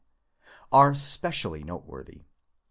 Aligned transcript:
are 0.71 0.95
specially 0.95 1.61
noteworthy. 1.63 2.23